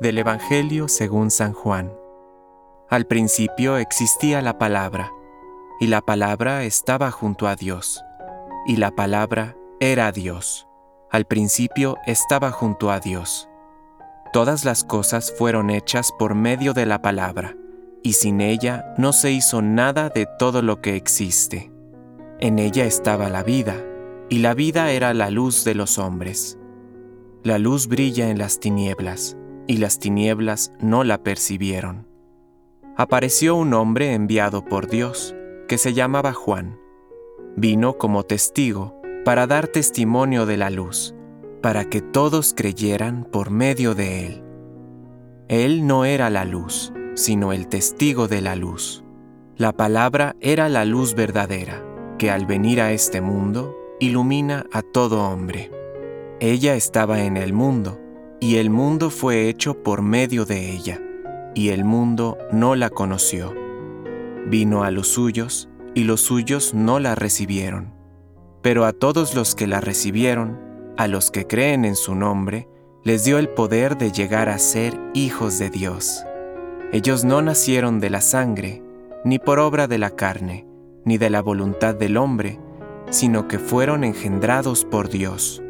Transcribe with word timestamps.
Del 0.00 0.18
Evangelio 0.18 0.88
según 0.88 1.30
San 1.30 1.52
Juan. 1.52 1.92
Al 2.88 3.06
principio 3.06 3.76
existía 3.76 4.42
la 4.42 4.58
palabra, 4.58 5.12
y 5.78 5.86
la 5.86 6.00
palabra 6.00 6.64
estaba 6.64 7.10
junto 7.10 7.46
a 7.46 7.54
Dios, 7.54 8.02
y 8.66 8.76
la 8.76 8.90
palabra 8.90 9.56
era 9.80 10.10
Dios. 10.10 10.66
Al 11.10 11.26
principio 11.26 11.96
estaba 12.06 12.50
junto 12.50 12.90
a 12.90 12.98
Dios. 12.98 13.48
Todas 14.32 14.64
las 14.64 14.82
cosas 14.82 15.32
fueron 15.38 15.70
hechas 15.70 16.12
por 16.18 16.34
medio 16.34 16.72
de 16.72 16.86
la 16.86 17.00
palabra, 17.00 17.54
y 18.02 18.14
sin 18.14 18.40
ella 18.40 18.94
no 18.98 19.12
se 19.12 19.30
hizo 19.30 19.62
nada 19.62 20.08
de 20.08 20.26
todo 20.38 20.62
lo 20.62 20.80
que 20.80 20.96
existe. 20.96 21.70
En 22.40 22.58
ella 22.58 22.86
estaba 22.86 23.28
la 23.28 23.44
vida, 23.44 23.76
y 24.28 24.38
la 24.38 24.54
vida 24.54 24.90
era 24.90 25.14
la 25.14 25.30
luz 25.30 25.64
de 25.64 25.74
los 25.74 25.98
hombres. 25.98 26.58
La 27.44 27.58
luz 27.58 27.86
brilla 27.86 28.30
en 28.30 28.38
las 28.38 28.58
tinieblas, 28.58 29.36
y 29.66 29.78
las 29.78 29.98
tinieblas 29.98 30.72
no 30.80 31.04
la 31.04 31.22
percibieron. 31.22 32.06
Apareció 32.96 33.56
un 33.56 33.72
hombre 33.74 34.12
enviado 34.12 34.64
por 34.64 34.88
Dios, 34.88 35.34
que 35.68 35.78
se 35.78 35.94
llamaba 35.94 36.32
Juan. 36.32 36.78
Vino 37.56 37.96
como 37.96 38.24
testigo 38.24 39.00
para 39.24 39.46
dar 39.46 39.68
testimonio 39.68 40.46
de 40.46 40.56
la 40.56 40.70
luz, 40.70 41.14
para 41.62 41.84
que 41.84 42.00
todos 42.00 42.54
creyeran 42.54 43.24
por 43.24 43.50
medio 43.50 43.94
de 43.94 44.26
él. 44.26 44.44
Él 45.48 45.86
no 45.86 46.04
era 46.04 46.28
la 46.28 46.44
luz, 46.44 46.92
sino 47.14 47.52
el 47.52 47.68
testigo 47.68 48.28
de 48.28 48.40
la 48.40 48.56
luz. 48.56 49.04
La 49.56 49.72
palabra 49.72 50.34
era 50.40 50.68
la 50.68 50.84
luz 50.84 51.14
verdadera, 51.14 51.84
que 52.18 52.30
al 52.30 52.46
venir 52.46 52.80
a 52.80 52.92
este 52.92 53.20
mundo 53.20 53.76
ilumina 54.00 54.66
a 54.72 54.82
todo 54.82 55.22
hombre. 55.22 55.70
Ella 56.40 56.74
estaba 56.74 57.22
en 57.22 57.36
el 57.36 57.52
mundo, 57.52 58.00
y 58.42 58.56
el 58.56 58.70
mundo 58.70 59.10
fue 59.10 59.48
hecho 59.48 59.84
por 59.84 60.02
medio 60.02 60.44
de 60.44 60.72
ella, 60.72 61.00
y 61.54 61.68
el 61.68 61.84
mundo 61.84 62.38
no 62.50 62.74
la 62.74 62.90
conoció. 62.90 63.54
Vino 64.48 64.82
a 64.82 64.90
los 64.90 65.06
suyos, 65.06 65.68
y 65.94 66.02
los 66.02 66.22
suyos 66.22 66.74
no 66.74 66.98
la 66.98 67.14
recibieron. 67.14 67.94
Pero 68.60 68.84
a 68.84 68.92
todos 68.92 69.36
los 69.36 69.54
que 69.54 69.68
la 69.68 69.80
recibieron, 69.80 70.58
a 70.96 71.06
los 71.06 71.30
que 71.30 71.46
creen 71.46 71.84
en 71.84 71.94
su 71.94 72.16
nombre, 72.16 72.66
les 73.04 73.22
dio 73.22 73.38
el 73.38 73.48
poder 73.48 73.96
de 73.96 74.10
llegar 74.10 74.48
a 74.48 74.58
ser 74.58 74.98
hijos 75.14 75.60
de 75.60 75.70
Dios. 75.70 76.24
Ellos 76.92 77.22
no 77.22 77.42
nacieron 77.42 78.00
de 78.00 78.10
la 78.10 78.20
sangre, 78.20 78.82
ni 79.24 79.38
por 79.38 79.60
obra 79.60 79.86
de 79.86 79.98
la 79.98 80.10
carne, 80.10 80.66
ni 81.04 81.16
de 81.16 81.30
la 81.30 81.42
voluntad 81.42 81.94
del 81.94 82.16
hombre, 82.16 82.58
sino 83.08 83.46
que 83.46 83.60
fueron 83.60 84.02
engendrados 84.02 84.84
por 84.84 85.08
Dios. 85.10 85.61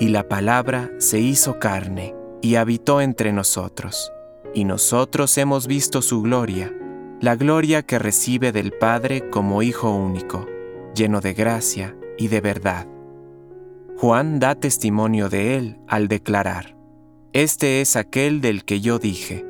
Y 0.00 0.08
la 0.08 0.28
palabra 0.28 0.90
se 0.98 1.20
hizo 1.20 1.58
carne 1.58 2.14
y 2.42 2.56
habitó 2.56 3.00
entre 3.00 3.32
nosotros, 3.32 4.12
y 4.52 4.64
nosotros 4.64 5.38
hemos 5.38 5.66
visto 5.66 6.02
su 6.02 6.22
gloria, 6.22 6.72
la 7.20 7.36
gloria 7.36 7.82
que 7.82 7.98
recibe 7.98 8.52
del 8.52 8.72
Padre 8.72 9.30
como 9.30 9.62
Hijo 9.62 9.90
único, 9.94 10.46
lleno 10.94 11.20
de 11.20 11.32
gracia 11.32 11.96
y 12.18 12.28
de 12.28 12.40
verdad. 12.40 12.86
Juan 13.96 14.40
da 14.40 14.56
testimonio 14.56 15.28
de 15.28 15.56
él 15.56 15.78
al 15.86 16.08
declarar, 16.08 16.76
Este 17.32 17.80
es 17.80 17.96
aquel 17.96 18.40
del 18.40 18.64
que 18.64 18.80
yo 18.80 18.98
dije, 18.98 19.46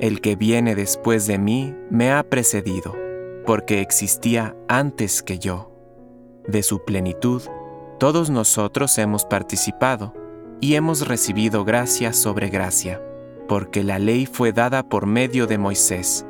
el 0.00 0.20
que 0.20 0.36
viene 0.36 0.74
después 0.74 1.26
de 1.26 1.38
mí 1.38 1.74
me 1.90 2.12
ha 2.12 2.28
precedido, 2.28 2.94
porque 3.46 3.80
existía 3.80 4.56
antes 4.68 5.22
que 5.22 5.38
yo. 5.38 5.72
De 6.46 6.62
su 6.62 6.84
plenitud, 6.84 7.42
todos 7.98 8.30
nosotros 8.30 8.98
hemos 8.98 9.24
participado 9.24 10.14
y 10.60 10.74
hemos 10.74 11.06
recibido 11.06 11.64
gracia 11.64 12.12
sobre 12.12 12.48
gracia, 12.48 13.00
porque 13.48 13.82
la 13.82 13.98
ley 13.98 14.26
fue 14.26 14.52
dada 14.52 14.88
por 14.88 15.06
medio 15.06 15.46
de 15.46 15.58
Moisés, 15.58 16.26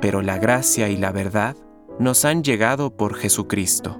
pero 0.00 0.22
la 0.22 0.38
gracia 0.38 0.88
y 0.88 0.96
la 0.96 1.12
verdad 1.12 1.56
nos 1.98 2.24
han 2.24 2.42
llegado 2.42 2.96
por 2.96 3.14
Jesucristo. 3.14 3.98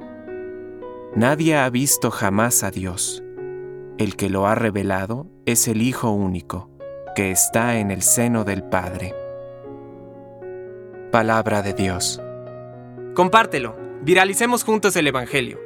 Nadie 1.15 1.57
ha 1.57 1.69
visto 1.71 2.11
jamás 2.11 2.63
a 2.63 2.71
Dios. 2.71 3.23
El 3.97 4.17
que 4.17 4.29
lo 4.29 4.47
ha 4.47 4.55
revelado 4.55 5.27
es 5.47 5.69
el 5.69 5.81
Hijo 5.81 6.11
único, 6.11 6.69
que 7.15 7.31
está 7.31 7.79
en 7.79 7.91
el 7.91 8.03
seno 8.03 8.45
del 8.45 8.63
Padre. 8.63 9.15
Palabra 11.11 11.63
de 11.63 11.73
Dios. 11.73 12.21
Compártelo, 13.15 13.75
viralicemos 14.03 14.65
juntos 14.65 14.95
el 14.97 15.07
Evangelio. 15.07 15.66